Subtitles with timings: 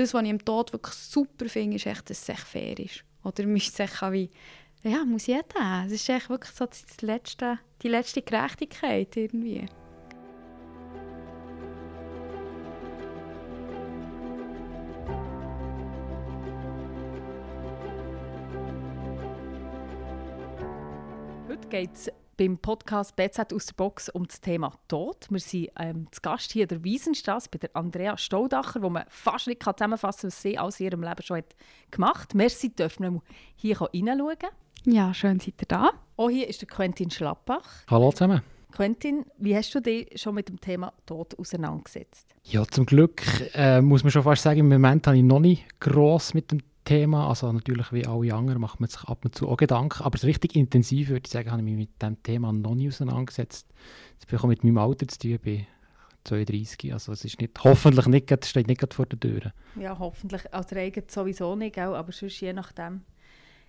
[0.00, 3.04] das, was ich im Tod wirklich super finde, ist echt, dass es echt fair ist.
[3.22, 4.30] Oder müsste es wie,
[4.82, 5.84] ja, muss jeder.
[5.86, 9.66] Es ist echt wirklich so die letzte, die letzte Gerechtigkeit irgendwie.
[21.48, 22.10] Heute geht es
[22.40, 25.26] beim Podcast BZ aus der Box um das Thema Tod.
[25.28, 29.04] Wir sind ähm, zu Gast hier in der Wiesenstraße bei der Andrea Staudacher, wo man
[29.08, 31.54] fast nicht zusammenfassen kann, was sie aus ihrem Leben schon hat
[31.90, 32.34] gemacht hat.
[32.34, 33.22] Merci, dürfen wir
[33.56, 34.38] hier hineinschauen.
[34.86, 35.90] Ja, schön seid ihr da.
[36.16, 37.84] Auch hier ist der Quentin Schlappach.
[37.90, 38.40] Hallo zusammen.
[38.72, 42.34] Quentin, wie hast du dich schon mit dem Thema Tod auseinandergesetzt?
[42.44, 45.78] Ja, zum Glück äh, muss man schon fast sagen, im Moment habe ich noch nicht
[45.78, 47.28] gross mit dem Thema.
[47.28, 50.02] Also natürlich wie alle anderen macht man sich ab und zu auch Gedanken.
[50.02, 53.66] Aber richtig intensiv würde ich sagen, habe ich mich mit diesem Thema noch nie auseinandergesetzt.
[54.18, 55.66] Das bin ich auch mit meinem Alter zu tun, bei
[56.24, 56.92] 32.
[56.92, 59.52] Also es ist nicht, hoffentlich nicht, steht nicht vor der Tür.
[59.76, 60.52] Ja, hoffentlich.
[60.52, 63.02] Als Regen sowieso nicht, aber sonst je nachdem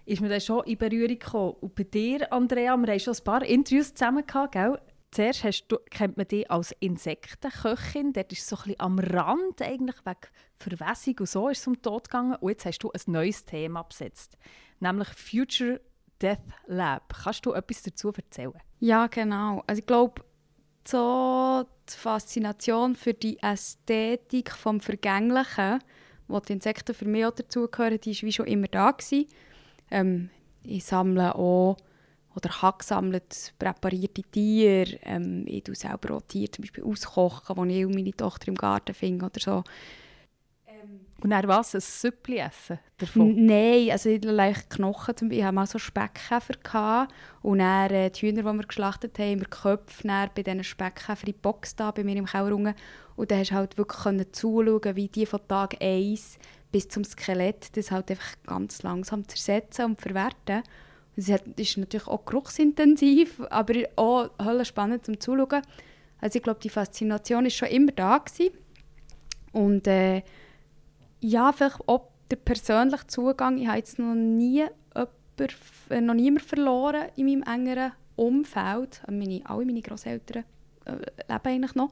[0.06, 1.56] ist mir dann schon in Berührung gekommen.
[1.62, 4.80] Und bei dir, Andrea, wir haben schon ein paar Interviews zusammen gehabt, gell?
[5.12, 8.14] Zuerst hast du, kennt man dich als Insektenköchin.
[8.14, 10.20] Dort ist so ein bisschen am Rand, eigentlich wegen
[10.58, 12.36] Verwässung und so, ist es um Tod gegangen.
[12.36, 14.38] Und jetzt hast du ein neues Thema besetzt,
[14.80, 15.82] nämlich Future
[16.22, 17.14] Death Lab.
[17.24, 18.54] Kannst du etwas dazu erzählen?
[18.80, 19.64] Ja, genau.
[19.68, 20.24] Also ich glaube,
[20.88, 25.80] so die Faszination für die Ästhetik vom Vergänglichen,
[26.30, 28.96] wo die Insekten für mich auch dazugehören, die war wie schon immer da.
[29.92, 30.30] Ähm,
[30.64, 31.76] ich sammle auch
[32.36, 35.00] oder habe gesammelt präparierte Tiere.
[35.04, 38.56] Ähm, ich tue selber auch Tiere zum Beispiel auskochen, die ich und meine Tochter im
[38.56, 39.64] Garten finde oder so.
[40.68, 41.76] Ähm, und dann was?
[41.76, 43.46] Ein Süppli essen davon?
[43.46, 45.18] Nein, also ich habe Knochen.
[45.18, 45.40] Zum Beispiel.
[45.40, 46.54] Ich hatte mal so Speckkäfer.
[46.64, 47.14] Gehabt.
[47.42, 51.28] Und dann äh, die Hühner, die wir geschlachtet haben, haben wir Köpfe bei diesen Speckkäfer
[51.28, 52.56] in die Box da, bei mir im Keller.
[52.56, 56.40] Und dann hast du halt wirklich zuschauen, wie die von Tag 1
[56.72, 60.64] bis zum Skelett das halt einfach ganz langsam zersetzen und verwerten.
[61.30, 65.62] Es ist natürlich auch geruchsintensiv, aber auch hölle spannend zum Zuschauen.
[66.20, 68.54] Also ich glaube, die Faszination ist schon immer da gewesen.
[69.52, 70.24] Und äh,
[71.20, 73.58] ja, vielleicht auch der persönliche Zugang.
[73.58, 75.58] Ich habe jetzt noch nie jemand,
[75.90, 79.02] äh, noch niemand verloren in meinem engeren Umfeld.
[79.10, 80.44] Meine, alle meine Großeltern
[80.86, 81.92] äh, leben eigentlich noch.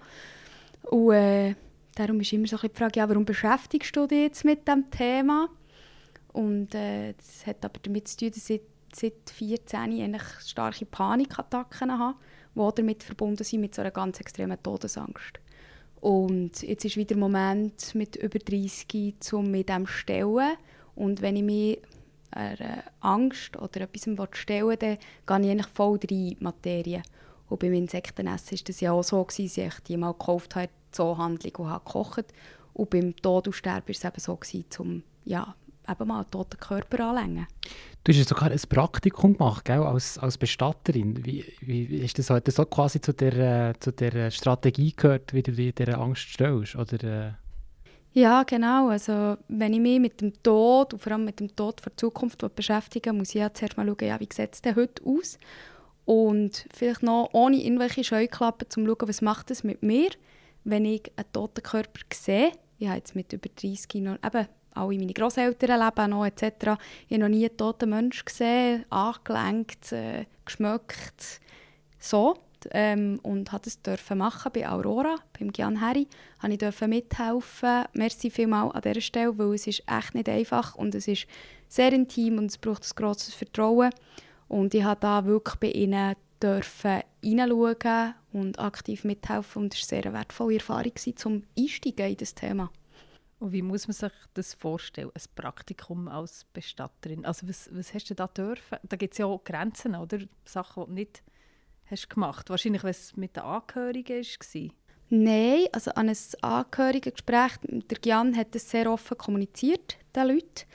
[0.84, 1.56] Und äh,
[1.96, 5.50] darum ist immer so die Frage, ja, warum beschäftigst du dich jetzt mit diesem Thema?
[6.32, 8.62] Und äh, das hat aber damit zu tun, dass ich
[8.96, 12.18] seit 14 eigentlich starke Panikattacken habe,
[12.56, 15.40] die damit verbunden sind mit so einer ganz extremen Todesangst.
[16.02, 20.56] Und jetzt ist wieder der Moment mit über 30 um mit dem stellen.
[20.96, 21.82] Und wenn ich mich
[22.32, 24.98] einer Angst oder etwas stellen will, dann
[25.42, 27.04] gehe ich eigentlich voll rein in Materie.
[27.50, 31.56] Und beim Insektenessen war das ja auch so, dass ich die mal gekauft habe, Zoohandlung
[31.56, 32.26] und habe gekocht.
[32.74, 35.56] Und beim Tod und Sterben war es eben so, um ja,
[35.90, 37.48] eben mal einen toten Körper anlängen.
[38.04, 41.26] Du hast sogar ein Praktikum gemacht, gell, als, als Bestatterin.
[41.26, 45.44] Wie, wie ist das heute so quasi zu der, äh, zu der Strategie gehört, wie
[45.44, 46.76] du dir dieser Angst stellst?
[46.76, 47.32] Oder, äh?
[48.14, 48.90] Ja, genau.
[48.90, 52.44] Also, wenn ich mich mit dem Tod und vor allem mit dem Tod der Zukunft
[52.56, 55.38] beschäftige, muss ich ja zuerst mal schauen, ja, wie sieht es denn heute aus?
[56.06, 60.10] Und vielleicht noch ohne irgendwelche Scheuklappen, um zu schauen, was macht es mit mir,
[60.64, 62.52] wenn ich einen toten Körper sehe.
[62.80, 64.48] Ich habe jetzt mit über 30 noch, eben,
[64.80, 66.44] alle meine Großeltern leben noch etc.
[67.08, 71.42] Ich habe noch nie einen toten Menschen gesehen, angelenkt, äh, geschmückt,
[72.00, 72.36] so.
[72.72, 76.08] Ähm, und durfte es dürfen machen bei Aurora, beim Gian Harry.
[76.40, 76.60] Habe ich
[76.90, 77.86] mithelfen.
[77.94, 81.26] Merci vielmals an dieser Stelle, weil es ist echt nicht einfach und es ist
[81.70, 83.92] sehr intim und es braucht ein grosses Vertrauen.
[84.50, 89.98] Und ich durfte da wirklich bei ihnen dürfen hineinschauen und aktiv mithelfen und es war
[89.98, 90.94] eine sehr wertvolle Erfahrung,
[91.26, 92.72] um Einsteigen in das Thema.
[93.40, 97.26] Und wie muss man sich das vorstellen, ein Praktikum als Bestatterin?
[97.26, 98.78] Also was, was hast du da dürfen?
[98.84, 100.20] Da gibt es ja auch Grenzen, oder?
[100.46, 101.24] Sachen, die du nicht
[101.86, 104.70] hast gemacht Wahrscheinlich, wenn es mit den Angehörigen war.
[105.12, 110.66] Nein, also an einem Angehörigengespräch, der Gian hat das sehr offen kommuniziert, den Leuten,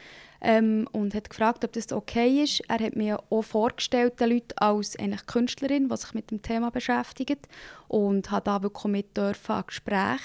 [0.41, 2.61] ähm, und hat gefragt, ob das okay ist.
[2.69, 6.71] Er hat mir auch vorgestellt, den Leuten als eigentlich Künstlerin, die sich mit dem Thema
[6.71, 7.47] beschäftigt
[7.87, 10.21] und hat da wirklich mit dürfen an Gespräch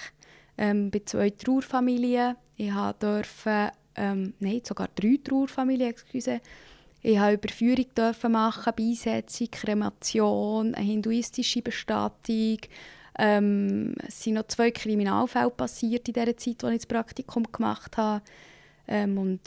[0.60, 2.36] ähm, bei zwei Trauerfamilien.
[2.58, 6.42] Ich durfte, ähm, nein, sogar drei Trauerfamilien, excuse.
[7.02, 12.58] Ich durfte Überführung dürfen machen, Beisetzung, Kremation, eine hinduistische Bestattung.
[13.18, 17.96] Ähm, es sind noch zwei Kriminalfälle passiert in der Zeit, als ich das Praktikum gemacht
[17.96, 18.22] habe.
[18.88, 19.42] Ähm, und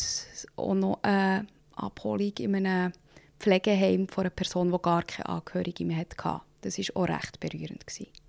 [0.56, 2.92] auch noch eine Abholung in einem
[3.38, 6.40] Pflegeheim von einer Person, die gar keine Angehörige mehr hatte.
[6.62, 7.86] Das war auch recht berührend.
[7.86, 8.21] Gewesen.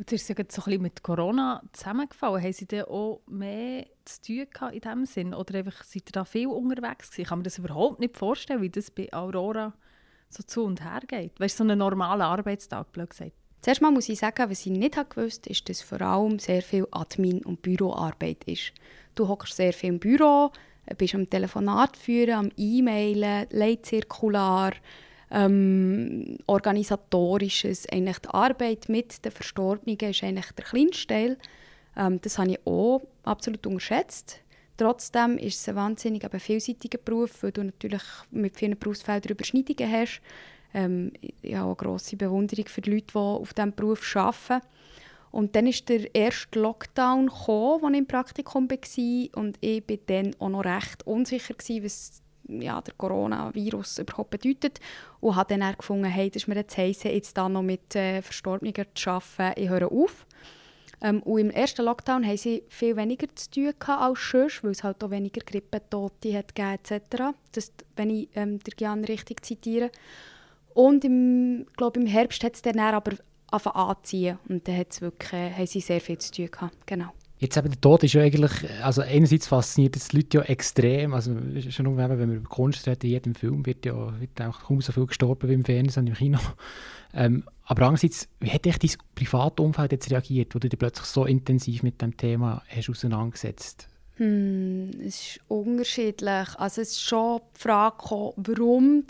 [0.00, 2.42] Und das ist ja so ein bisschen mit Corona zusammengefallen.
[2.42, 5.34] Haben Sie denn auch mehr zu tun in diesem Sinn?
[5.34, 7.20] Oder einfach, seid ihr da viel unterwegs gewesen?
[7.20, 9.74] Ich kann mir das überhaupt nicht vorstellen, wie das bei Aurora
[10.30, 11.38] so zu und her geht.
[11.38, 13.32] Weißt du, so einen normalen Arbeitstag, blöd gesagt.
[13.60, 16.86] Zuerst mal muss ich sagen, was ich nicht gewusst ist, dass vor allem sehr viel
[16.92, 18.72] Admin- und Büroarbeit ist.
[19.14, 20.50] Du hockst sehr viel im Büro,
[20.96, 24.72] bist am Telefonat führen, am E-Mailen, Leitzirkular,
[25.30, 27.88] ähm, organisatorisches.
[27.88, 31.38] Eigentlich die Arbeit mit den Verstorbenen ist eigentlich der kleinste Teil.
[31.96, 34.40] Ähm, das habe ich auch absolut unterschätzt.
[34.76, 39.92] Trotzdem ist es ein wahnsinnig eben vielseitiger Beruf, weil du natürlich mit vielen Berufsfeldern Überschneidungen
[39.92, 40.22] hast.
[40.72, 44.66] Ähm, ich habe auch eine grosse Bewunderung für die Leute, die auf diesem Beruf arbeiten.
[45.30, 49.42] Und dann ist der erste Lockdown gekommen, als ich im Praktikum war.
[49.42, 54.80] Und ich war dann auch noch recht unsicher, was ja, der Coronavirus überhaupt bedeutet.
[55.20, 58.22] Und habe dann gefunden, hey, das ist mir jetzt heissen, jetzt da noch mit äh,
[58.22, 59.60] Verstorbenen zu arbeiten.
[59.60, 60.26] Ich höre auf.
[61.02, 64.84] Ähm, und im ersten Lockdown hatten sie viel weniger zu tun als sonst, weil es
[64.84, 67.34] halt auch weniger Grippetote hat etc.
[67.52, 69.90] Das, wenn ich ähm, der Gian richtig zitiere.
[70.74, 75.50] Und im, glaub, im Herbst hat es dann aber anziehen und dann hat's wirklich, äh,
[75.52, 76.86] haben sie sehr viel zu tun gehabt.
[76.86, 77.12] Genau.
[77.40, 78.52] Jetzt eben der Tod ist ja eigentlich,
[78.82, 81.34] also einerseits fasziniert es die Leute ja extrem, also
[81.70, 84.82] schon nur, wenn wir über Kunst reden, in jedem Film wird ja wird auch kaum
[84.82, 86.38] so viel gestorben wie im Fernsehen und im Kino.
[87.12, 91.24] Ähm, aber andererseits, wie hat echt dein Privatumfeld jetzt reagiert, wo du dich plötzlich so
[91.24, 93.88] intensiv mit dem Thema hast auseinandergesetzt?
[94.14, 96.48] Hm, es ist unterschiedlich.
[96.56, 99.04] Also es ist schon die Frage gekommen, warum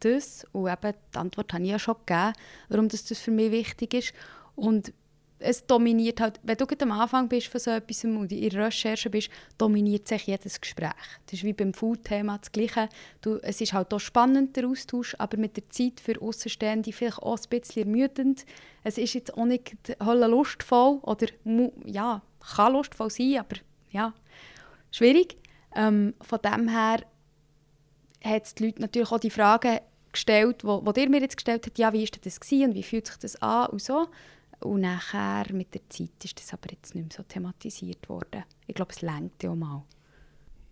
[0.00, 0.44] das?
[0.52, 2.32] Und eben, die Antwort habe ich ja schon gegeben,
[2.68, 4.12] warum das, das für mich wichtig ist.
[4.56, 4.92] Und
[5.40, 9.10] es dominiert halt, wenn du am Anfang bist von so etwas und in der Recherche
[9.10, 10.92] bist, dominiert sich jedes Gespräch.
[11.26, 12.88] Das ist wie beim Food-Thema das Gleiche.
[13.22, 17.18] Du, es ist halt auch spannend, der Austausch, aber mit der Zeit für Außenstehende vielleicht
[17.18, 18.44] auch ein bisschen ermüdend.
[18.84, 21.26] Es ist jetzt auch nicht lustvoll oder
[21.84, 22.22] ja,
[22.54, 23.56] kann lustvoll sein, aber
[23.90, 24.12] ja,
[24.90, 25.36] schwierig.
[25.74, 27.00] Ähm, von dem her
[28.24, 29.80] hat die Leute natürlich auch die Frage
[30.12, 33.06] gestellt, wo ihr mir jetzt gestellt habt, ja, wie ist das gewesen und wie fühlt
[33.06, 34.08] sich das an und so.
[34.60, 38.44] Und nachher mit der Zeit ist das aber jetzt nicht mehr so thematisiert worden.
[38.66, 39.84] Ich glaube, es längt ja mal.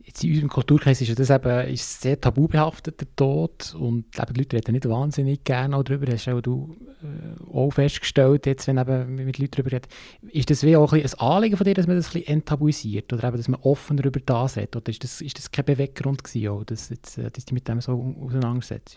[0.05, 3.75] Jetzt in unserem Kulturkreis ist das eben ist sehr tabubehaftet, der Tod.
[3.79, 6.07] Und eben, die Leute reden nicht wahnsinnig gerne darüber.
[6.07, 9.89] Das hast auch du äh, auch festgestellt, jetzt, wenn eben mit Leuten darüber redet.
[10.31, 13.13] Ist das wie auch ein, ein Anliegen von dir, dass man das ein bisschen enttabuisiert?
[13.13, 14.77] Oder eben, dass man offener über das redet?
[14.77, 17.67] Oder ist das, ist das kein Beweggrund gewesen, auch, dass, jetzt, äh, dass du mit
[17.69, 18.97] dem so auseinandersetzt?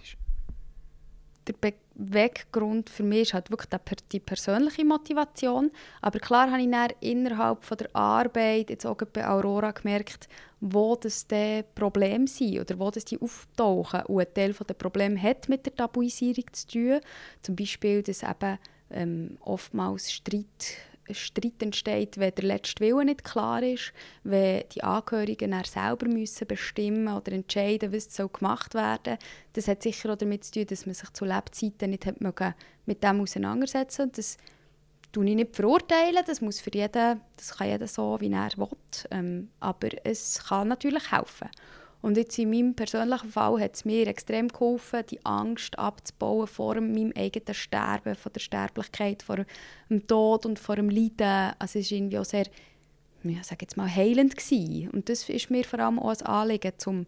[1.48, 1.54] Der
[1.96, 3.70] Beweggrund für mich ist halt wirklich
[4.12, 5.72] die persönliche Motivation.
[6.02, 10.28] Aber klar habe ich dann innerhalb von der Arbeit, jetzt auch bei Aurora, gemerkt,
[10.60, 14.04] wo das die Probleme sind oder wo das die auftauchen.
[14.06, 17.00] Und ein Teil der Probleme hat mit der Tabuisierung zu tun.
[17.42, 18.60] Zum Beispiel, dass eben
[18.92, 20.46] ähm, oftmals Streit
[21.14, 23.94] Streit entsteht, wenn der letzte Wille nicht klar ist,
[24.24, 29.18] wenn die Angehörigen dann selber müssen bestimmen oder entscheiden, was soll gemacht werden
[29.54, 32.22] Das hat sicher auch damit zu tun, dass man sich zu Lebzeiten nicht hat
[32.86, 34.18] mit dem auseinandersetzen konnte.
[34.18, 34.38] Das
[35.12, 38.68] tue ich nicht verurteilen, das muss für jeden, das kann jeder so, wie er will.
[39.12, 41.50] Ähm, aber es kann natürlich helfen.
[42.02, 46.76] Und jetzt in meinem persönlichen Fall hat es mir extrem geholfen, die Angst abzubauen vor
[46.76, 49.38] meinem eigenen Sterben, vor der Sterblichkeit, vor
[49.90, 51.54] dem Tod und vor dem Leiden.
[51.60, 52.46] Also es war irgendwie auch sehr,
[53.24, 54.90] ja, sage jetzt mal, heilend gewesen.
[54.90, 57.06] Und das ist mir vor allem auch ein Anliegen, um,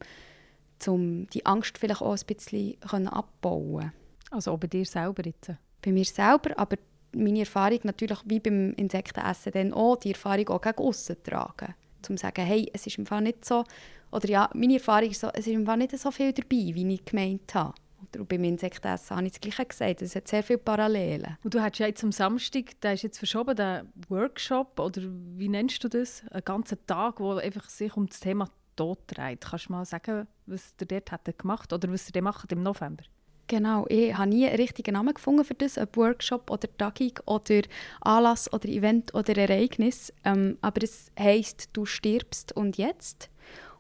[0.85, 3.91] um die Angst vielleicht auch ein bisschen abbauen
[4.29, 5.51] Also auch bei dir selber jetzt?
[5.81, 6.77] Bei mir selber, aber
[7.15, 11.73] meine Erfahrung natürlich wie beim Insektenessen dann auch, die Erfahrung auch gegen aussen tragen.
[12.09, 13.63] Um zu sagen, hey, es ist im Fall nicht so,
[14.13, 17.03] oder ja, meine Erfahrung ist so, es ist einfach nicht so viel dabei, wie ich
[17.03, 17.73] gemeint habe.
[18.13, 20.01] Oder beim Insektessen habe ich das Gleiche gesagt.
[20.03, 21.37] Es hat sehr viele Parallelen.
[21.43, 25.01] Und du hast ja jetzt am Samstag, der ist jetzt verschoben, den Workshop, oder
[25.35, 26.23] wie nennst du das?
[26.29, 29.41] Einen ganzen Tag, wo einfach sich um das Thema Tod dreht.
[29.41, 33.03] Kannst du mal sagen, was ihr dort hat gemacht oder was ihr macht im November?
[33.47, 37.61] Genau, ich habe nie einen richtigen Namen gefunden für das, ob Workshop oder Tagung oder
[38.01, 40.13] Anlass oder Event oder Ereignis.
[40.23, 43.29] Ähm, aber es heisst, du stirbst und jetzt.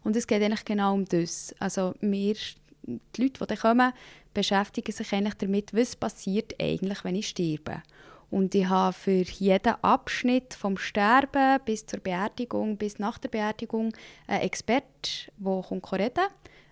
[0.03, 1.55] Und es geht eigentlich genau um das.
[1.59, 2.35] Also wir,
[2.83, 3.93] die Leute, die kommen,
[4.33, 7.83] beschäftigen sich eigentlich damit, was passiert eigentlich, wenn ich sterbe.
[8.29, 13.93] Und ich habe für jeden Abschnitt vom Sterben bis zur Beerdigung, bis nach der Beerdigung
[14.25, 14.89] einen Experten,
[15.37, 16.19] der reden kommt.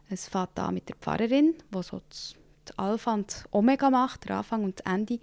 [0.10, 2.34] Es fängt an mit der Pfarrerin, die so das
[2.78, 5.20] Alpha und Omega macht, der Anfang und das Ende.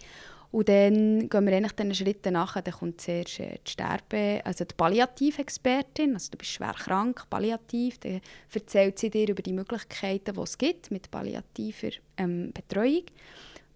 [0.50, 2.60] Und dann gehen wir eigentlich den Schritten nach.
[2.60, 7.98] Dann kommt zuerst äh, die Sterbe, also die Palliativexpertin, also du bist schwer krank, palliativ,
[7.98, 8.20] dann
[8.52, 13.04] erzählt sie dir über die Möglichkeiten, die es gibt mit palliativer ähm, Betreuung.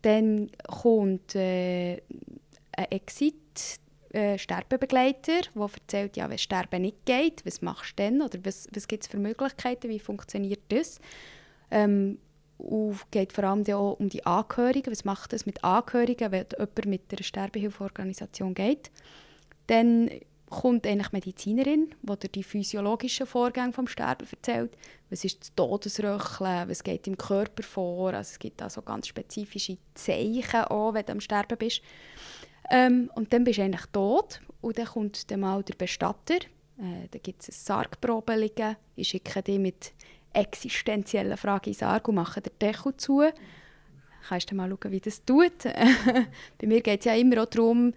[0.00, 2.00] Dann kommt äh,
[2.73, 3.35] ein Exit,
[4.12, 8.67] äh, Sterbebegleiter, der erzählt, ja, wenn Sterben nicht geht, was machst du denn oder was,
[8.75, 11.00] was gibt es für Möglichkeiten, wie funktioniert das?
[11.71, 12.19] Ähm,
[12.62, 14.92] und geht vor allem auch um die Angehörigen.
[14.92, 18.90] Was macht es mit Angehörigen, wenn jemand mit einer Sterbehilfeorganisation geht?
[19.66, 20.11] Dann
[20.49, 24.76] kommt eigentlich Medizinerin, die die physiologischen Vorgänge vom Sterben erzählt.
[25.11, 26.69] Was ist das Todesröcheln?
[26.69, 28.12] Was geht im Körper vor?
[28.12, 31.81] Also es gibt also ganz spezifische Zeichen auch, wenn du am Sterben bist.
[32.71, 36.37] Ähm, und dann bist du eigentlich tot und dann kommt dann mal der Bestatter.
[36.78, 38.76] Äh, da gibt es ein Sargprobe liegen.
[38.95, 39.92] Ich schicke dich mit
[40.35, 43.23] existenziellen Fragen in Sarg und mache den Deckel zu.
[44.29, 45.62] Kannst du mal schauen, wie das tut.
[46.59, 47.93] Bei mir geht es ja immer auch darum,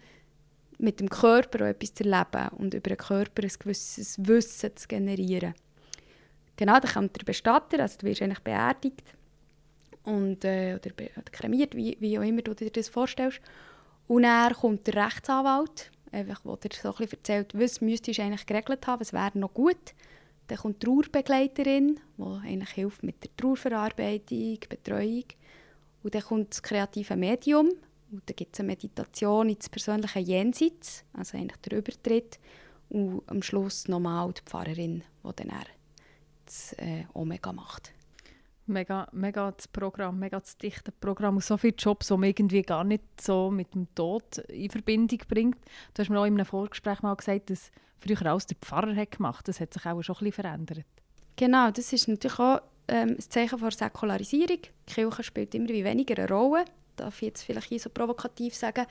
[0.77, 5.53] mit dem Körper etwas zu erleben und über den Körper ein gewisses Wissen zu generieren.
[6.57, 9.03] Genau, dann kommt der Bestatter, also du wirst eigentlich beerdigt
[10.03, 13.41] und, äh, oder, oder kremiert, wie, wie auch immer du dir das vorstellst.
[14.07, 18.21] Und dann kommt der Rechtsanwalt, einfach, der dir so ein bisschen erzählt, was müsstest du
[18.21, 19.93] eigentlich geregelt haben, was wäre noch gut.
[20.47, 25.25] Dann kommt die Trauerbegleiterin, die eigentlich hilft mit der Trauerverarbeitung, Betreuung.
[26.03, 27.69] Und dann kommt das kreative Medium.
[28.11, 32.39] Und dann gibt es eine Meditation ins persönliche Jenseits, also eigentlich der Übertritt.
[32.89, 35.51] Und am Schluss nochmal die Pfarrerin, die dann
[36.45, 37.94] das äh, Omega macht
[38.67, 42.61] mega, mega das Programm, mega das dichte Programm und so viele Jobs, die man irgendwie
[42.61, 45.57] gar nicht so mit dem Tod in Verbindung bringt.
[45.93, 49.11] Du hast mir auch in einem Vorgespräch mal gesagt, dass früher alles der Pfarrer hat
[49.11, 49.47] gemacht.
[49.47, 50.85] Das hat sich auch schon ein bisschen verändert.
[51.35, 54.59] Genau, das ist natürlich auch ähm, ein Zeichen von Säkularisierung.
[54.89, 56.65] Die Kirche spielt immer weniger eine Rolle.
[56.95, 58.85] Darf ich jetzt vielleicht so provokativ sagen.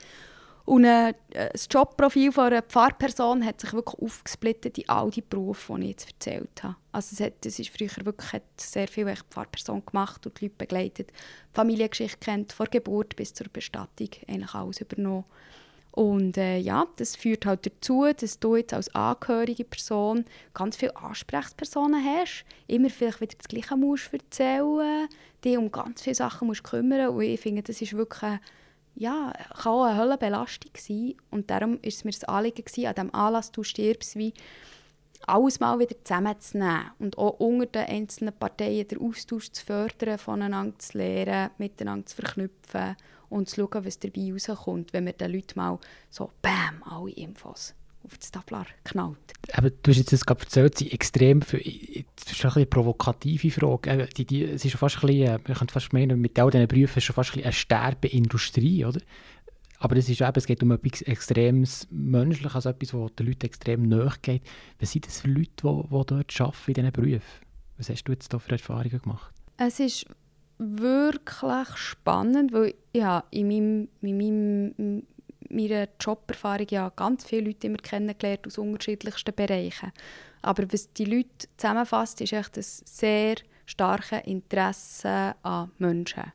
[0.65, 1.13] Und äh,
[1.53, 5.89] das Jobprofil von einer Pfarrperson hat sich wirklich aufgesplittet in all die Berufe, die ich
[5.91, 6.77] jetzt erzählt habe.
[6.91, 10.47] Also es, hat, es ist früher wirklich hat sehr viel die Pfarrperson gemacht und die
[10.47, 11.13] Leute begleitet.
[11.53, 15.25] Familiengeschichte kennt, von Geburt bis zur Bestattung, eigentlich alles übernommen.
[15.91, 20.97] Und äh, ja, das führt halt dazu, dass du jetzt als angehörige Person ganz viele
[20.97, 25.09] Ansprechpersonen hast, immer vielleicht wieder das Gleiche musst erzählen,
[25.45, 28.41] dich um ganz viele Sachen musst kümmern und ich finde, das ist wirklich
[28.95, 29.33] ja,
[29.63, 31.15] kann auch eine Höllenbelastung sein.
[31.31, 34.35] Und darum war es mir das Anliegen, gewesen, an diesem Anlass «Du stirbst» wie
[35.27, 40.79] alles mal wieder zusammenzunehmen und auch unter den einzelnen Parteien den Austausch zu fördern, voneinander
[40.79, 42.97] zu lernen, miteinander zu verknüpfen
[43.31, 45.79] und zu schauen, was dabei rauskommt, wenn wir den Leuten mal
[46.11, 47.75] so «Bam!» alle Infos
[48.05, 49.33] auf das Tablar knallt.
[49.53, 54.25] Aber du hast jetzt gerade erzählt, sie extrem, für, das ist eine provokative Frage, die,
[54.25, 56.69] die, es ist schon fast ein bisschen, äh, man könnte fast meinen, mit all diesen
[56.69, 59.01] Berufen ist schon fast ein eine Sterbeindustrie, oder?
[59.79, 63.45] Aber es, ist eben, es geht um etwas extrem Menschliches, also etwas, was den Leuten
[63.47, 64.43] extrem nahe geht.
[64.79, 67.45] Was sind das für Leute, die, die dort arbeiten in diesen Berufen?
[67.77, 69.35] Was hast du jetzt da für Erfahrungen gemacht?
[69.59, 70.07] Es ist
[70.59, 75.03] wirklich spannend, weil ja, in meinem, in meinem
[75.51, 79.93] meiner Joberfahrung ja ganz viele Leute immer kennengelernt aus unterschiedlichsten Bereichen.
[80.43, 83.37] Aber was die Leute zusammenfasst, ist echt das sehr
[83.67, 86.33] starke Interesse an Menschen.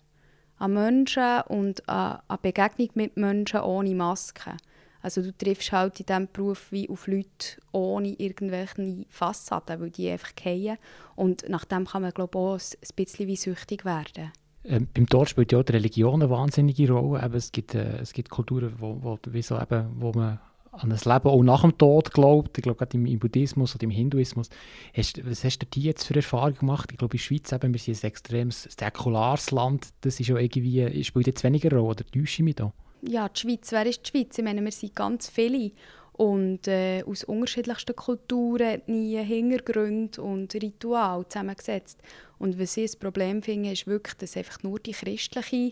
[0.57, 4.57] An Menschen und an, an Begegnung mit Menschen ohne Maske.
[5.01, 10.09] Also du triffst halt in diesem Beruf wie auf Leute ohne irgendwelche Fassaden, weil die
[10.09, 10.77] einfach fallen.
[11.15, 14.31] Und nach dem kann man glaube ich, auch ein bisschen wie süchtig werden.
[14.69, 17.25] Ähm, beim Tod spielt ja auch die Religion eine wahnsinnige Rolle.
[17.25, 20.39] Eben, es, gibt, äh, es gibt Kulturen, wo, wo, so eben, wo man
[20.71, 22.57] an ein Leben auch nach dem Tod glaubt.
[22.57, 24.49] Ich glaube, gerade im, im Buddhismus oder im Hinduismus.
[24.95, 26.91] Hast, was hast du dir jetzt für Erfahrungen gemacht?
[26.91, 29.87] Ich glaube, in der Schweiz eben, wir sind ein extremes säkulares Land.
[30.01, 32.71] Das ist ja irgendwie, spielt jetzt weniger Rolle, oder täusche ich mich da?
[33.01, 34.37] Ja, die Schweiz, wer ist die Schweiz?
[34.37, 35.71] Ich meine, wir sind ganz viele
[36.19, 41.97] und äh, aus unterschiedlichsten Kulturen, Ethnien, Hintergründen und Ritualen zusammengesetzt.
[42.37, 45.71] Und was ich ein Problem finde, ist wirklich, dass einfach nur die christliche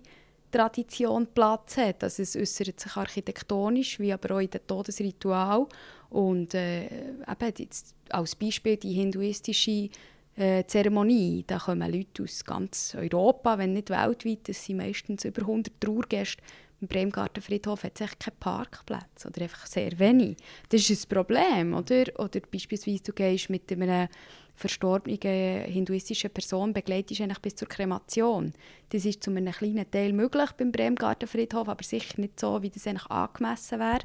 [0.50, 2.01] Tradition Platz hat.
[2.01, 5.68] Also es äußert sich architektonisch, wie aber auch in den Todesritual.
[6.12, 9.89] Und äh, eben jetzt als Beispiel die hinduistische
[10.38, 11.44] äh, Zeremonie.
[11.46, 14.48] Da kommen Leute aus ganz Europa, wenn nicht weltweit.
[14.48, 16.42] Das sind meistens über 100 Trauergäste
[16.79, 20.38] im Bremgartenfriedhof hat es keine Parkplätze oder einfach sehr wenig.
[20.69, 22.05] Das ist ein Problem, oder?
[22.19, 24.10] Oder beispielsweise du gehst mit einer
[24.55, 28.53] verstorbenen hinduistischen Person begleitest eigentlich bis zur Kremation.
[28.89, 32.88] Das ist zu einem kleinen Teil möglich beim Bremgartenfriedhof, aber sicher nicht so, wie das
[32.88, 34.00] eigentlich angemessen wäre.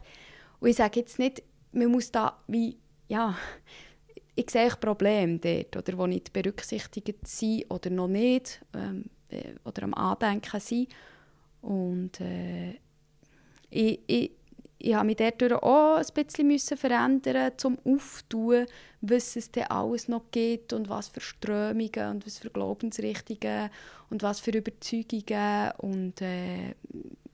[0.61, 2.77] Und ich sage jetzt nicht, man muss da wie,
[3.09, 3.37] ja,
[4.35, 9.55] ich sehe ein Problem dort, oder wo nicht berücksichtigt sind oder noch nicht, ähm, äh,
[9.65, 10.89] oder am Andenken sind.
[11.63, 12.73] Und äh,
[13.71, 14.33] ich, ich,
[14.79, 18.67] ich habe mich dadurch auch ein bisschen müssen verändern zum Auftun,
[19.01, 23.71] was es denn alles noch gibt und was für Strömungen und was für Glaubensrichtungen
[24.11, 26.75] und was für Überzeugungen und äh,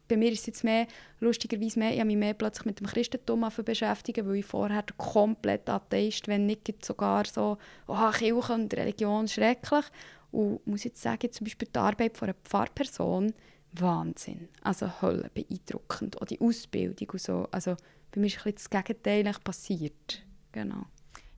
[0.08, 0.86] bei mir ist es jetzt mehr,
[1.20, 5.68] lustigerweise mehr, ich habe mich mehr plötzlich mit dem Christentum beschäftigen, weil ich vorher komplett
[5.68, 9.84] Atheist, wenn nicht sogar so, oh, Kirche und Religion, schrecklich.
[10.30, 13.32] Und muss jetzt sagen, zum Beispiel die Arbeit von einer Pfarrperson,
[13.72, 14.48] Wahnsinn.
[14.62, 16.20] Also Hölle, beeindruckend.
[16.20, 17.48] Auch die Ausbildung und so.
[17.50, 17.76] Also
[18.10, 20.24] bei mir ist ein das Gegenteil passiert.
[20.52, 20.86] Genau.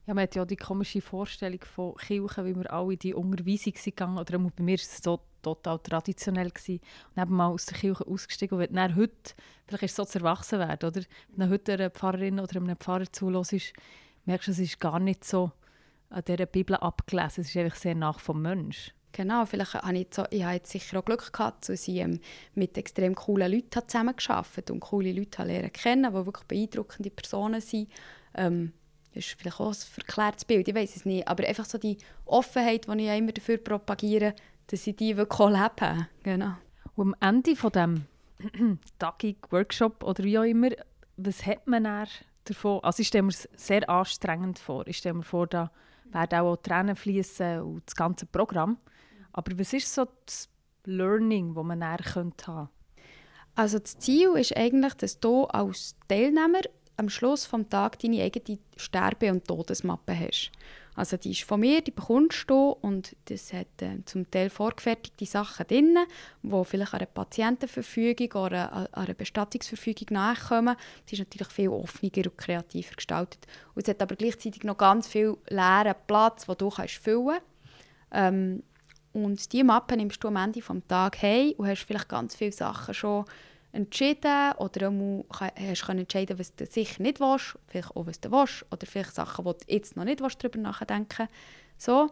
[0.07, 3.75] Ja, man hat ja die komische Vorstellung von Kirchen, wie wir alle in die Unterweisung
[3.75, 6.81] gegangen oder bei mir war es so total traditionell gewesen.
[7.11, 9.35] und dann mal aus der Kirche ausgestiegen und wenn dann heute,
[9.67, 11.03] vielleicht ist es so zu erwachsen werden, oder?
[11.29, 13.73] Wenn dann heute einer Pfarrerin oder einem Pfarrer zulässt,
[14.25, 15.53] merkst du, es ist gar nicht so
[16.09, 18.93] an dieser Bibel abgelesen, es ist einfach sehr nach vom Mensch.
[19.13, 22.21] Genau, vielleicht habe ich, so, ich habe jetzt sicher auch Glück gehabt, dass ich ähm,
[22.55, 27.89] mit extrem coolen Leuten zusammengearbeitet und coole Leute lernen kennen, die wirklich beeindruckende Personen sind.
[28.35, 28.73] Ähm,
[29.13, 31.27] das ist vielleicht auch ein verklärtes Bild, ich weiß es nicht.
[31.27, 34.35] Aber einfach so die Offenheit, die ich ja immer dafür propagiere,
[34.69, 36.07] dass sie die wirklich auch leben.
[36.23, 36.53] Genau.
[36.95, 38.07] Und am Ende von diesem
[38.99, 40.71] Tagung, Workshop oder wie auch immer,
[41.17, 42.07] was hat man
[42.45, 42.81] davon?
[42.83, 44.87] Also ich stelle mir es sehr anstrengend vor.
[44.87, 45.71] Ich stelle mir vor, da
[46.13, 48.79] werden auch Tränen fließen und das ganze Programm.
[49.33, 50.49] Aber was ist so das
[50.85, 52.69] Learning, das man haben könnte?
[53.55, 56.63] Also das Ziel ist eigentlich, dass du als Teilnehmer
[56.97, 60.53] am Schluss des Tages deine eigene Sterbe- und Todesmappe hast.
[60.95, 65.25] Also die ist von mir, die bekommst du und das hat äh, zum Teil vorgefertigte
[65.25, 65.97] Sachen drin,
[66.43, 70.77] die vielleicht einer Patientenverfügung oder an einer Bestattungsverfügung nachkommen.
[71.07, 73.47] Sie ist natürlich viel offener und kreativer gestaltet.
[73.75, 77.43] Und es hat aber gleichzeitig noch ganz viel leeren Platz, den du kannst füllen kannst.
[78.13, 78.63] Ähm,
[79.13, 82.53] und diese Mappe nimmst du am Ende des Tages heim und hast vielleicht ganz viele
[82.53, 83.25] Sachen schon
[83.73, 88.31] entschieden oder du hast du entscheiden, was du sicher nicht willst, vielleicht auch, was du
[88.31, 91.29] willst, oder vielleicht Sachen, wo du jetzt noch nicht darüber nachdenken
[91.79, 92.11] so.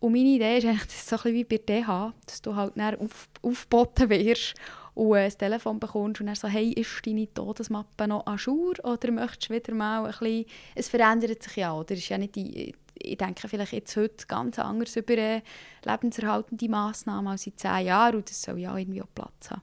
[0.00, 2.72] Und meine Idee ist eigentlich, das so ein bisschen wie bei DH, dass du halt
[2.76, 4.54] dann auf, aufgeboten wirst
[4.94, 9.10] und ein Telefon bekommst und dann so, hey, ist deine Todesmappe noch an Jour oder
[9.10, 11.94] möchtest du wieder mal ein bisschen, es verändert sich ja, oder?
[11.94, 15.42] ist ja nicht die, ich denke vielleicht jetzt heute ganz anders über
[15.84, 19.62] lebenserhaltende Massnahmen als in zehn Jahren und das soll ja irgendwie auch Platz haben.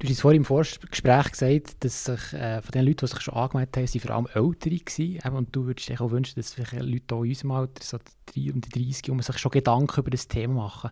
[0.00, 3.34] Du hast vorhin im Vorgespräch gesagt, dass sich äh, von den Leuten, die sich schon
[3.34, 5.36] angemeldet haben, sind vor allem Ältere waren.
[5.36, 8.86] Und du würdest dir auch wünschen, dass vielleicht Leute in unserem Alter, so um die
[8.86, 10.88] 30, um sich schon Gedanken über das Thema machen.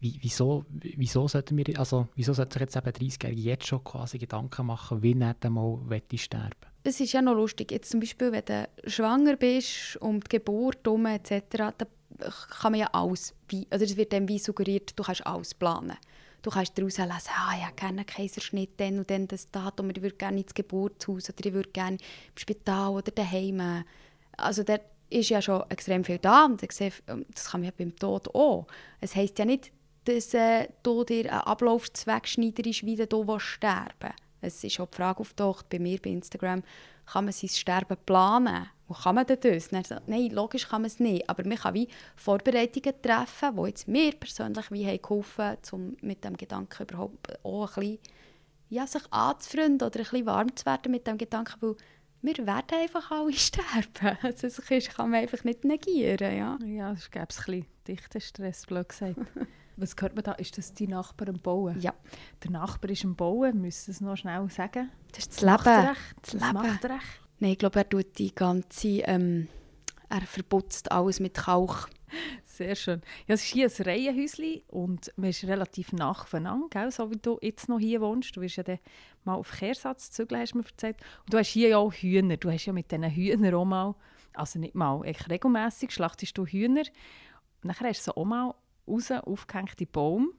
[0.00, 4.18] Wie, wieso, wieso, sollten wir, also, wieso sollten sich jetzt eben 30-Jährige jetzt schon quasi
[4.18, 5.78] Gedanken machen, wie er dann mal
[6.16, 7.72] sterben Es ist ja noch lustig.
[7.72, 11.40] Jetzt zum Beispiel, wenn du schwanger bist, um die Geburt herum etc.,
[11.76, 11.88] dann
[12.60, 15.96] kann man ja alles, oder es wird dann wie suggeriert, du kannst alles planen
[16.42, 19.90] du kannst daraus lesen, ah, ich habe gerne einen Kaiserschnitt, dann und dann das Datum,
[19.90, 23.84] ich würde gerne ins Geburtshaus, oder ich würde gerne im Spital oder daheim.
[24.36, 24.78] Also da
[25.10, 26.78] ist ja schon extrem viel da und das
[27.50, 28.66] kann man ja beim Tod auch.
[29.00, 29.72] Es heisst ja nicht,
[30.04, 34.27] dass äh, du dir einen Ablauf zweckschneiderst, wie du sterben willst.
[34.40, 36.62] Es ist auch die Frage auftaucht bei mir bei Instagram,
[37.06, 38.68] kann man sein Sterben planen?
[38.86, 39.68] Und kann man das?
[39.68, 41.28] Dann sagt, nein, logisch kann man es nicht.
[41.28, 46.24] Aber man kann wie Vorbereitungen treffen, die jetzt mir persönlich wie haben geholfen um mit
[46.24, 47.98] dem Gedanken überhaupt auch ein bisschen
[48.70, 51.76] ja, sich anzufreunden oder ein bisschen warm zu werden mit dem Gedanken, weil
[52.22, 54.18] wir werden einfach alle sterben.
[54.22, 56.36] Also das kann man einfach nicht negieren.
[56.36, 59.16] Ja, ja das gäbe es ein bisschen dichten Stress, blöd gesagt.
[59.78, 60.32] Was hört man da?
[60.32, 61.80] Ist das die Nachbarn am Bauen?
[61.80, 61.94] Ja.
[62.42, 64.90] Der Nachbar ist am Bauen, müssen es noch schnell sagen?
[65.12, 65.52] Das ist das, Leben.
[65.52, 66.52] Macht das, das Leben.
[66.52, 67.20] macht recht.
[67.38, 69.46] Nein, ich glaube, er tut die ganze, ähm,
[70.08, 71.88] er verputzt alles mit Kalk.
[72.42, 73.02] Sehr schön.
[73.28, 77.38] Ja, es ist hier ein Reihenhäuschen und man ist relativ nah voneinander, so wie du
[77.40, 78.36] jetzt noch hier wohnst.
[78.36, 78.80] Du wirst ja dann
[79.22, 80.96] mal auf Kehrsatz zügeln, hast du mir erzählt.
[81.24, 82.36] Und du hast hier ja auch Hühner.
[82.36, 83.94] Du hast ja mit diesen Hühnern auch mal,
[84.34, 86.82] also nicht mal, regelmässig schlachtest du Hühner.
[87.62, 88.54] Und dann hast du so auch mal
[88.88, 90.32] raus aufgehängte Baum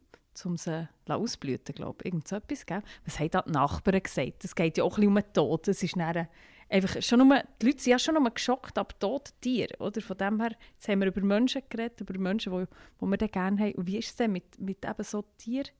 [0.46, 2.06] um sie ausblüten glaube ich.
[2.06, 2.82] Irgend so etwas, gell?
[3.06, 4.46] Was haben da die Nachbarn gesagt?
[4.46, 5.68] Es geht ja auch ein bisschen um den Tod.
[5.68, 6.28] Es ist dann
[6.70, 9.80] einfach schon nur, die Leute sind ja schon nur geschockt ab toten Tieren.
[9.80, 10.02] Oder?
[10.02, 12.66] Von dem her, jetzt haben wir über Menschen geredet, über Menschen, die,
[13.02, 13.74] die wir dann gerne haben.
[13.74, 15.72] Und wie ist es denn mit, mit eben so Tieren?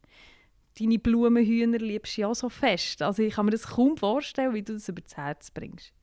[0.80, 3.02] Deine Blumenhühner liebst du ja so fest.
[3.02, 5.94] Also ich kann mir das kaum vorstellen, wie du das über das Herz bringst.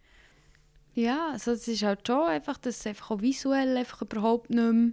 [0.94, 4.72] Ja, also es ist halt schon einfach, dass es einfach auch visuell einfach überhaupt nicht
[4.72, 4.92] mehr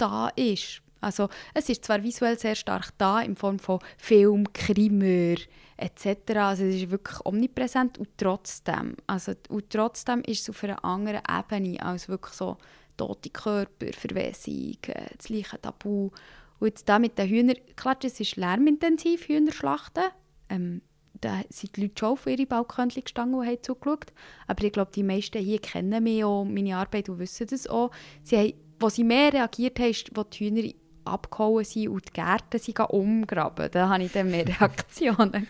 [0.00, 0.82] da ist.
[1.00, 5.36] Also es ist zwar visuell sehr stark da, in Form von Film, Krimer
[5.76, 6.36] etc.
[6.36, 11.22] Also es ist wirklich omnipräsent und trotzdem, also, und trotzdem ist es auf einer anderen
[11.26, 12.58] Ebene als wirklich so
[12.96, 14.76] tote Körper, Verwesung,
[15.16, 16.10] das gleiche Tabu.
[16.58, 20.04] Und jetzt da mit den Hühnern, klar, es ist lärmintensiv, Hühnerschlachten.
[20.50, 20.82] Ähm,
[21.18, 24.12] da sind die Leute schon auf ihre Balkönchen gestanden und haben zugeschaut.
[24.46, 27.90] Aber ich glaube, die meisten hier kennen mich auch, meine Arbeit und wissen das auch.
[28.22, 30.72] Sie haben, wo sie mehr reagiert haben, ist, wo die Hühner
[31.04, 33.70] abgehauen sind und die Gärten sind umgraben.
[33.70, 35.46] Da hatte ich dann mehr Reaktionen.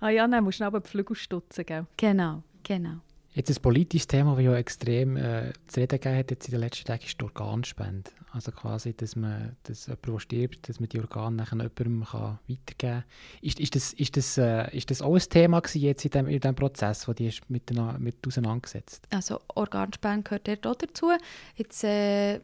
[0.00, 1.86] Ah ja, dann musst du aber die Flügel stutzen, gell?
[1.96, 3.00] Genau, genau.
[3.32, 6.60] Jetzt ein politisches Thema, das ja extrem äh, zu reden gegeben hat jetzt in den
[6.60, 8.10] letzten Tagen, ist die Organspende.
[8.32, 12.38] Also quasi, dass, man, dass jemand, der stirbt, dass man die Organe nachher jemandem kann
[12.48, 13.04] weitergeben kann.
[13.40, 17.08] Ist, ist, das, ist, das, äh, ist das auch ein Thema jetzt in diesem Prozess,
[17.08, 21.10] wo die mit, mit auseinandergesetzt Also Organspende gehört dort auch dazu.
[21.56, 22.40] Jetzt äh,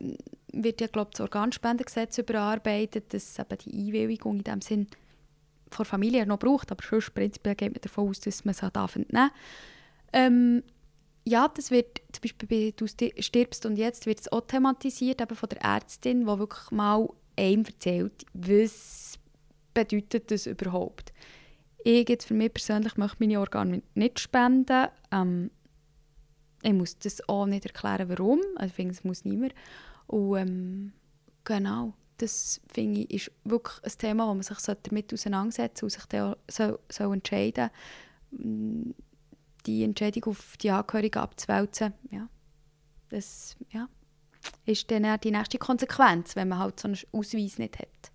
[0.52, 4.88] wird ja, glaube das Organspendengesetz überarbeitet, dass eben die Einwilligung in dem Sinn
[5.70, 9.12] von Familie noch braucht, aber sonst prinzipiell geht man davon aus, dass man es entnehmen
[9.12, 9.30] darf.
[10.12, 10.62] Ähm,
[11.28, 15.34] ja, das wird zum Beispiel bei «Du stirbst und jetzt» wird es auch thematisiert, eben
[15.34, 19.18] von der Ärztin, die wirklich mal einem erzählt, was
[19.74, 21.12] bedeutet das überhaupt.
[21.82, 24.86] Ich jetzt für mich persönlich möchte meine Organe nicht spenden.
[25.10, 25.50] Ähm,
[26.62, 28.40] ich muss das auch nicht erklären, warum.
[28.54, 29.54] Also ich finde, es muss niemand.
[30.06, 30.92] Und ähm,
[31.44, 35.90] genau, das finde ich ist wirklich ein Thema, wo man sich damit auseinandersetzen sollte und
[35.90, 37.70] sich dann so, so entscheiden
[39.66, 42.28] die Entscheidung auf die Angehörigen abzuwälzen, ja,
[43.08, 43.88] das ja,
[44.64, 48.12] ist dann die nächste Konsequenz, wenn man halt so einen Ausweis nicht hat.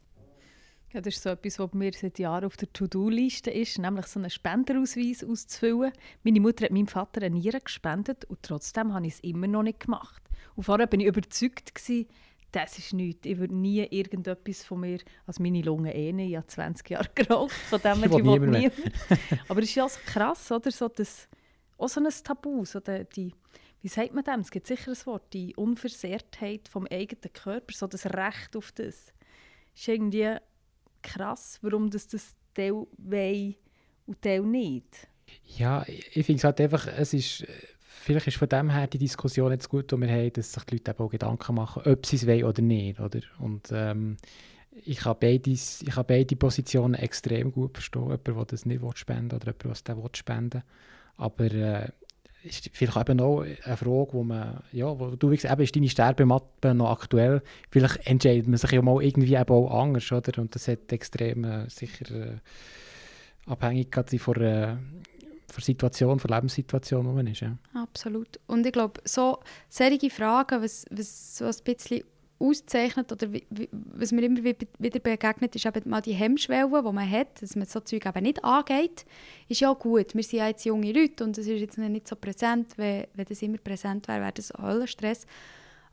[0.93, 4.07] Ja, das ist so etwas, was bei mir seit Jahren auf der To-Do-Liste ist, nämlich
[4.07, 5.93] so einen Spenderausweis auszufüllen.
[6.23, 9.63] Meine Mutter hat meinem Vater eine Niere gespendet und trotzdem habe ich es immer noch
[9.63, 10.21] nicht gemacht.
[10.55, 12.07] Und vorher war ich überzeugt, gewesen,
[12.51, 13.25] das ist nichts.
[13.25, 17.09] Ich würde nie irgendetwas von mir, also meine Lunge eh nicht, ich habe 20 Jahre
[17.15, 18.69] geraucht, von dem her, ich will nie.
[19.47, 20.71] Aber es ist ja so krass, oder?
[20.71, 21.29] So, dass
[21.81, 23.33] auch so ein Tabu, so die, die,
[23.81, 24.41] wie sagt man dem?
[24.41, 29.13] Es gibt sicher ein Wort, die Unversehrtheit vom eigenen Körper, so das Recht auf das.
[29.75, 30.35] Ist irgendwie
[31.01, 33.55] krass, warum das, das Teil will
[34.05, 35.07] und Teil nicht.
[35.57, 37.45] Ja, ich finde es halt einfach, es ist,
[37.79, 40.75] vielleicht ist von dem her die Diskussion jetzt gut, die wir haben, dass sich die
[40.75, 42.99] Leute auch Gedanken machen, ob sie es wollen oder nicht.
[42.99, 43.21] Oder?
[43.39, 44.17] Und ähm,
[44.85, 48.03] ich kann, beides, ich kann beide Positionen extrem gut verstehen.
[48.03, 50.63] Jemand, der das nicht spenden will oder jemand, der das spenden will.
[51.21, 51.89] Aber äh,
[52.43, 55.89] ist vielleicht eben auch eine Frage, wo man, ja, wo du sagst, eben ist deine
[55.89, 60.41] Sterbemappe noch aktuell, vielleicht entscheidet man sich ja mal irgendwie eben auch anders, oder?
[60.41, 62.37] Und das hat extrem äh, sicher äh,
[63.45, 64.79] Abhängigkeit von der,
[65.55, 67.41] der Situation, von der Lebenssituation, wo man ist.
[67.41, 67.55] Ja.
[67.75, 68.39] Absolut.
[68.47, 72.03] Und ich glaube, so solche Fragen, was, was so ein bisschen
[72.41, 77.09] auszeichnet oder wie, was mir immer wieder begegnet, ist eben mal die Hemmschwelle, die man
[77.09, 79.05] hat, dass man so Zeug eben nicht angeht,
[79.47, 80.15] ist ja gut.
[80.15, 82.73] Wir sind ja jetzt junge Leute und es ist jetzt nicht so präsent.
[82.77, 85.25] Wenn, wenn das immer präsent wäre, wäre das Höllenstress.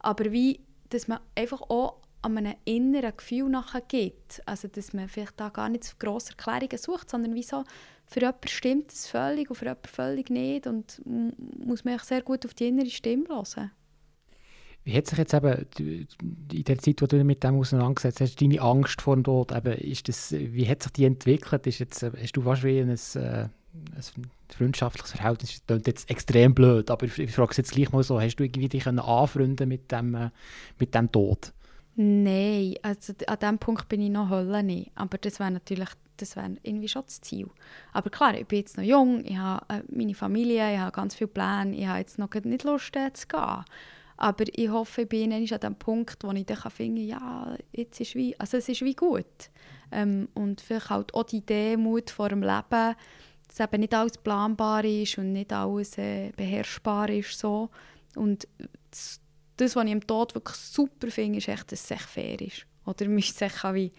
[0.00, 4.42] Aber wie, dass man einfach auch an einem inneren Gefühl nachher geht.
[4.44, 7.64] Also, dass man vielleicht da gar nicht so grosse Erklärungen sucht, sondern wie so,
[8.06, 12.44] für jemanden stimmt es völlig und für jemanden völlig nicht und muss man sehr gut
[12.46, 13.70] auf die innere Stimme hören.
[14.88, 15.66] Wie hat sich jetzt eben
[16.50, 19.74] in der Zeit, wo du mit dem auseinandergesetzt hast, deine Angst vor dem Tod, eben,
[19.74, 21.66] ist das, wie hat sich die entwickelt?
[21.66, 25.50] Ist jetzt, hast du wahrscheinlich ein, äh, ein freundschaftliches Verhältnis?
[25.50, 28.44] Das klingt jetzt extrem blöd, aber ich frage es jetzt gleich mal so, hast du
[28.44, 30.30] irgendwie dich anfreunden mit dem, äh,
[30.78, 31.52] mit dem Tod?
[31.96, 34.90] Nein, also an diesem Punkt bin ich noch Hölle nicht.
[34.94, 37.48] Aber das wäre natürlich das wäre irgendwie schon das Ziel.
[37.92, 41.14] Aber klar, ich bin jetzt noch jung, ich habe äh, meine Familie, ich habe ganz
[41.14, 43.64] viele Pläne, ich habe jetzt noch nicht Lust äh, zu gehen.
[44.18, 48.16] Aber ich hoffe, ich bin an dem Punkt, wo ich dann finde, ja, jetzt ist
[48.16, 49.50] wie, also es ist wie gut.
[49.92, 52.96] Ähm, und vielleicht halt auch die Demut vor dem Leben,
[53.46, 57.38] dass eben nicht alles planbar ist und nicht alles äh, beherrschbar ist.
[57.38, 57.70] So.
[58.16, 58.48] Und
[59.56, 62.66] das, was ich im Tod wirklich super finde, ist echt, dass es echt fair ist.
[62.86, 63.92] Oder müsste es wie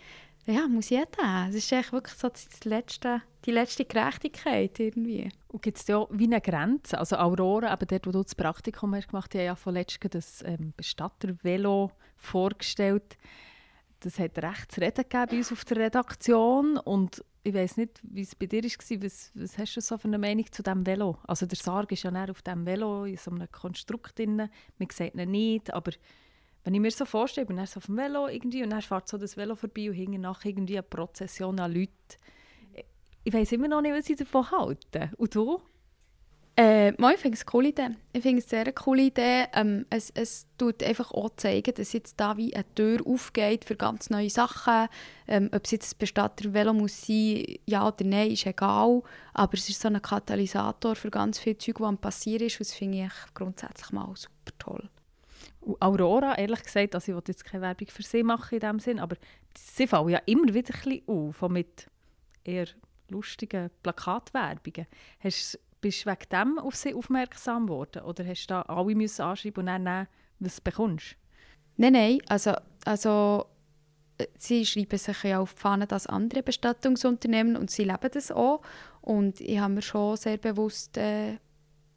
[0.50, 1.48] ja, muss jeder.
[1.50, 5.30] Es ist echt wirklich so das letzte, die letzte Gerechtigkeit irgendwie.
[5.48, 6.98] Und gibt es ja wie eine Grenze?
[6.98, 10.44] Also Aurora, eben dort, wo du das Praktikum hast gemacht, hast, ja von letztem das
[10.46, 13.18] ähm, Bestattervelo vorgestellt.
[14.02, 18.00] Das hat recht zu reden gegeben bei uns auf der Redaktion und ich weiß nicht,
[18.04, 19.04] wie es bei dir war.
[19.04, 21.18] Was, was hast du so für eine Meinung zu diesem Velo?
[21.28, 24.50] Also der Sarg ist ja näher auf diesem Velo, in so einem Konstrukt drin.
[24.78, 25.92] Man sieht ihn nicht, aber
[26.64, 29.08] wenn ich mir so vorstelle, ich bin so auf dem Velo irgendwie und dann fährt
[29.08, 31.94] so das Velo vorbei und hinten nach irgendwie eine Prozession an Leuten.
[33.24, 35.12] Ich weiß immer noch nicht, was ich davon halte.
[35.18, 35.62] Und du?
[36.60, 37.90] Äh, ich finde es eine coole Idee.
[38.12, 39.46] Ich finde es eine sehr coole Idee.
[39.54, 43.78] Ähm, es, es tut einfach auch zeigen, dass jetzt da wie eine Tür aufgeht für
[43.78, 44.90] ganz neue Sachen.
[45.28, 49.04] Ähm, ob es jetzt ein Bestatter-Velo muss sein, ja oder nein, ist egal.
[49.34, 52.60] Aber es ist so ein Katalysator für ganz Dinge, die am passieren ist.
[52.60, 54.90] Und das finde ich grundsätzlich mal super toll.
[55.80, 59.00] Aurora, ehrlich gesagt, also ich will jetzt keine Werbung für sie machen in dem Sinn,
[59.00, 59.16] aber
[59.56, 61.88] sie fallen ja immer wieder ein bisschen auf, mit
[62.44, 62.68] eher
[63.10, 64.88] lustigen Plakatwerbungen.
[65.20, 69.22] Hast, bist du wegen dem auf sie aufmerksam geworden oder hast du da alle müssen
[69.22, 70.08] anschreiben und dann nehmen,
[70.40, 71.16] was du bekommst?
[71.78, 72.54] Nein, nein, also,
[72.86, 73.46] also
[74.18, 78.32] äh, sie schreiben sich ja auf die Fahne das andere Bestattungsunternehmen und sie leben das
[78.32, 78.62] auch.
[79.02, 81.38] Und ich habe mir schon sehr bewusst äh,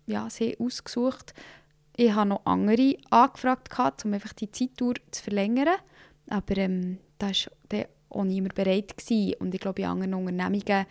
[0.06, 1.34] ja, sie ausgesucht.
[2.04, 5.76] Ich habe noch andere angefragt, gehabt, um einfach die Zeitdauer zu verlängern.
[6.28, 8.96] Aber ähm, da war auch niemand bereit.
[8.96, 9.34] Gewesen.
[9.38, 10.86] Und ich glaube, in anderen Unternehmungen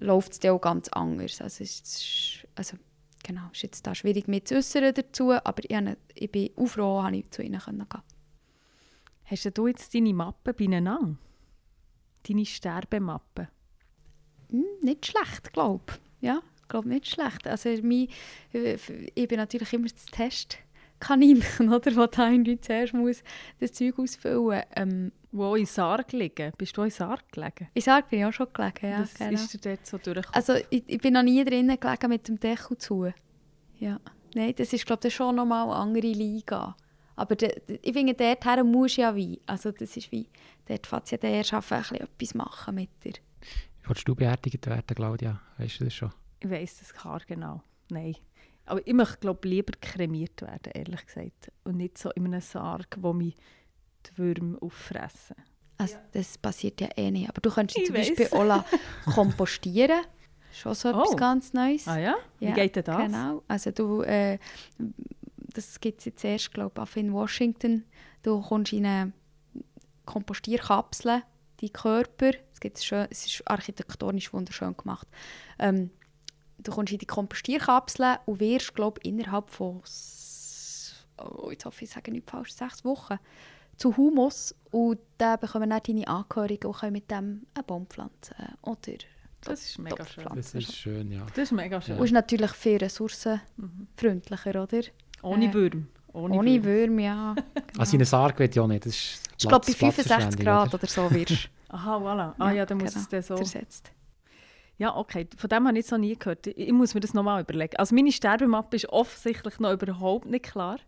[0.00, 1.40] läuft es auch ganz anders.
[1.40, 2.76] Also, ist, also
[3.22, 6.66] genau, ist jetzt da schwierig mit zu äußern dazu, aber ich, habe, ich bin auch
[6.66, 8.02] froh, dass ich zu ihnen gehen konnte.
[9.24, 11.16] Hast du jetzt deine Mappe beieinander?
[12.28, 13.48] Deine Sterbemappe?
[14.50, 16.26] Hm, nicht schlecht, glaube ich.
[16.28, 17.46] Ja, glaube nicht schlecht.
[17.46, 18.08] Also mein,
[18.52, 23.22] ich bin natürlich immer das Testkaninchen, oder, wo da irgendwie zuerst muss
[23.60, 26.52] das Zeug ausfüllen ähm, Wo in Sarg liegen?
[26.58, 27.68] Bist du in Sarg gelegen?
[27.74, 29.00] In Sarg bin ich auch schon gelegen, ja.
[29.00, 29.32] Das genau.
[29.32, 30.34] ist dir dort so durchgekommen?
[30.34, 33.12] Also ich, ich bin noch nie drinnen gelegen mit dem Deckel zu.
[33.78, 34.00] Ja.
[34.34, 36.76] Nein, das ist glaube ich schon nochmal eine andere Liga.
[37.16, 39.40] Aber de, de, ich finde, dorthin muss ja wie.
[39.46, 40.28] Also das ist wie,
[40.66, 43.12] dort fängt ja der erst etwas machen mit dir.
[43.84, 45.40] Wolltest du beerdigt werden, Claudia?
[45.58, 46.10] Weißt du das schon?
[46.42, 47.62] Ich weiss das gar genau.
[47.90, 48.16] Nein.
[48.66, 51.52] Aber ich möchte, glaube lieber kremiert werden, ehrlich gesagt.
[51.64, 53.36] Und nicht so in einem Sarg, wo mich
[54.06, 55.36] die Würmer auffressen.
[55.78, 57.28] Also, das passiert ja eh nicht.
[57.28, 58.08] Aber du könntest ich zum weiss.
[58.14, 58.64] Beispiel auch
[59.14, 60.02] kompostieren.
[60.52, 61.16] Schon so etwas oh.
[61.16, 61.88] ganz Neues.
[61.88, 62.14] Ah ja?
[62.38, 63.06] Wie ja, geht denn das?
[63.06, 63.42] Genau.
[63.48, 64.38] Also du, äh,
[65.54, 67.84] das gibt es jetzt erst, glaube ich, in Washington.
[68.22, 69.12] Du kommst in eine
[70.04, 71.22] Kompostierkapsel,
[71.60, 75.08] die Körper, es, gibt's schön, es ist architektonisch wunderschön gemacht,
[75.58, 75.90] ähm,
[76.62, 79.82] du kommst in die Kompostierkapsel und wirst, glaube ich, innerhalb von,
[81.18, 83.18] oh, jetzt hoffe ich, ich sage nicht falsch, sechs Wochen,
[83.76, 88.36] zu Humus und dann bekommen dann deine Angehörigen und können mit dem einen Baum pflanzen
[88.62, 88.98] oder
[89.44, 90.24] das ist mega schön.
[90.34, 91.26] Das ist schön, ja.
[91.34, 91.98] Das ist mega schön.
[91.98, 94.82] Und ist natürlich viel ressourcenfreundlicher, oder?
[95.22, 95.88] Ohne äh, Würm.
[96.12, 97.34] Ohne, Ohne Würm, ja.
[97.54, 97.80] Genau.
[97.80, 98.86] Also in einem Sarg wird ja nicht.
[98.86, 102.34] Das ist ich glaube, bei 65 Grad oder, oder so wirst Aha, voilà.
[102.38, 103.34] Ah ja, dann muss genau, es dann so...
[103.36, 103.90] Zersetzt.
[104.82, 105.28] Ja, okay.
[105.36, 106.44] Von dem habe ich jetzt noch nie gehört.
[106.48, 107.76] Ich muss mir das nochmal überlegen.
[107.76, 110.78] Also meine Sterbemappe ist offensichtlich noch überhaupt nicht klar.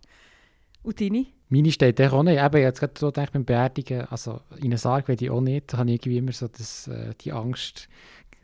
[0.83, 1.26] Und deine?
[1.48, 2.42] Meine steht auch nicht.
[2.42, 5.72] Eben, jetzt gerade so denke beim Beerdigen, also in einem Sarg will ich auch nicht.
[5.72, 7.88] Da habe ich irgendwie immer so das, äh, die Angst,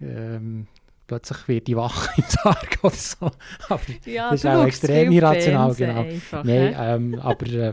[0.01, 0.69] ähm,
[1.09, 3.33] plötzlich wird die wach im Sarg oder so.
[3.69, 5.75] Aber ja, das ist auch extrem irrational.
[5.75, 6.01] Genau.
[6.03, 7.73] Einfach, Nein, ähm, aber äh,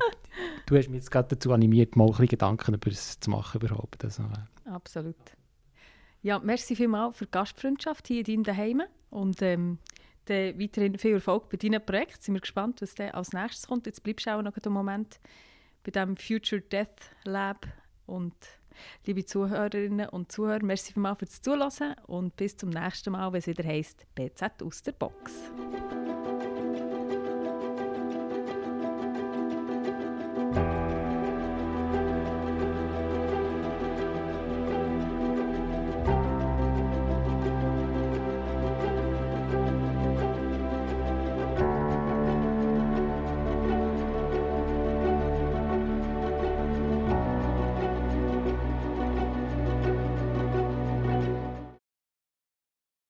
[0.66, 4.04] du hast mich jetzt gerade dazu animiert, mal ein Gedanken über das zu machen überhaupt.
[4.04, 4.70] Also, äh.
[4.72, 5.16] Absolut.
[6.22, 9.80] Ja, merci vielmals für die Gastfreundschaft hier in deinem Daheim und ähm,
[10.28, 12.24] weiterhin viel Erfolg bei deinem Projekt.
[12.24, 13.86] Sind wir gespannt, was dann als nächstes kommt.
[13.86, 15.20] Jetzt bleibst du auch noch einen Moment
[15.84, 17.68] bei dem Future Death Lab
[18.06, 18.34] und
[19.06, 23.48] Liebe Zuhörerinnen und Zuhörer, merci vielmals fürs Zuhören und bis zum nächsten Mal, wenn es
[23.48, 25.34] wieder heisst BZ aus der Box.